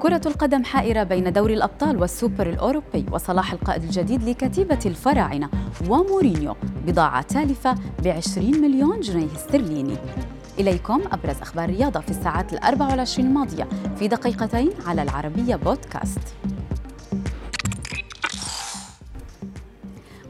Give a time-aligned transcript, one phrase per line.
[0.00, 5.50] كرة القدم حائرة بين دوري الأبطال والسوبر الأوروبي وصلاح القائد الجديد لكتيبة الفراعنة
[5.88, 9.96] ومورينيو بضاعة تالفة ب 20 مليون جنيه استرليني.
[10.58, 16.34] إليكم أبرز أخبار الرياضة في الساعات الأربع والعشرين الماضية في دقيقتين على العربية بودكاست.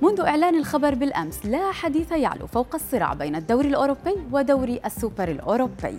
[0.02, 5.98] منذ إعلان الخبر بالأمس لا حديث يعلو فوق الصراع بين الدوري الأوروبي ودوري السوبر الأوروبي.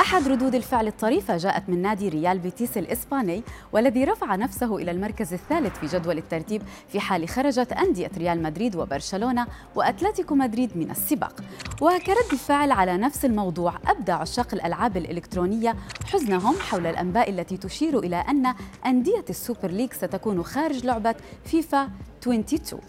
[0.00, 3.42] أحد ردود الفعل الطريفة جاءت من نادي ريال بيتيس الإسباني
[3.72, 8.76] والذي رفع نفسه إلى المركز الثالث في جدول الترتيب في حال خرجت أندية ريال مدريد
[8.76, 11.34] وبرشلونة وأتلتيكو مدريد من السباق.
[11.80, 15.76] وكرد فعل على نفس الموضوع أبدى عشاق الألعاب الإلكترونية
[16.12, 18.54] حزنهم حول الأنباء التي تشير إلى أن
[18.86, 21.88] أندية السوبر ليج ستكون خارج لعبة فيفا
[22.22, 22.80] 22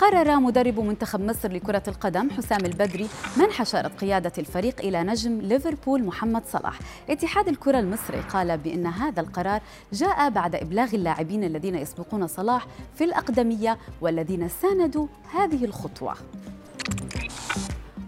[0.00, 6.04] قرر مدرب منتخب مصر لكرة القدم حسام البدري منح شارة قيادة الفريق إلى نجم ليفربول
[6.04, 6.78] محمد صلاح.
[7.10, 9.60] اتحاد الكرة المصري قال بأن هذا القرار
[9.92, 16.14] جاء بعد إبلاغ اللاعبين الذين يسبقون صلاح في الأقدمية والذين ساندوا هذه الخطوة.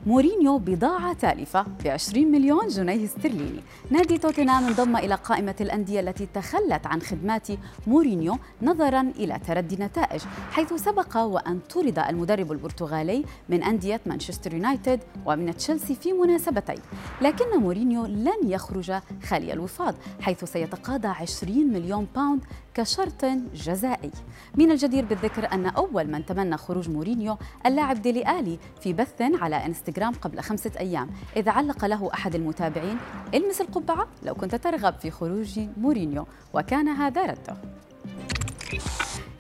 [0.07, 3.61] مورينيو بضاعة تالفة ب 20 مليون جنيه استرليني.
[3.91, 7.49] نادي توتنهام انضم إلى قائمة الأندية التي تخلت عن خدمات
[7.87, 15.01] مورينيو نظرا إلى تردي النتائج حيث سبق وأن طرد المدرب البرتغالي من أندية مانشستر يونايتد
[15.27, 16.79] ومن تشيلسي في مناسبتين.
[17.21, 22.45] لكن مورينيو لن يخرج خالي الوفاض حيث سيتقاضى 20 مليون باوند
[22.75, 24.11] كشرط جزائي.
[24.55, 29.67] من الجدير بالذكر أن أول من تمنى خروج مورينيو اللاعب ديلي آلي في بث على
[29.67, 29.92] إنستغرام.
[30.01, 31.11] قبل خمسة أيام.
[31.37, 32.97] إذ علق له أحد المتابعين
[33.35, 36.27] إلمس القبعة لو كنت ترغب في خروج مورينيو.
[36.55, 37.57] وكان هذا رده.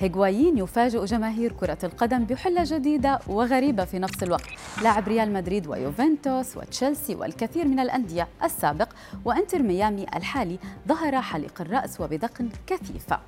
[0.00, 4.48] هيغوايين يفاجئ جماهير كرة القدم بحلة جديدة وغريبة في نفس الوقت.
[4.83, 8.89] لاعب ريال مدريد ويوفنتوس وتشيلسي والكثير من الأندية السابق
[9.25, 10.58] وإنتر ميامي الحالي
[10.89, 13.19] ظهر حليق الرأس وبدقن كثيفة.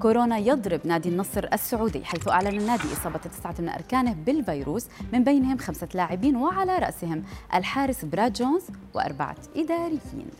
[0.00, 5.58] كورونا يضرب نادي النصر السعودي حيث أعلن النادي إصابة تسعة من أركانه بالفيروس من بينهم
[5.58, 7.24] خمسة لاعبين وعلى رأسهم
[7.54, 8.62] الحارس براد جونز
[8.94, 10.30] وأربعة إداريين.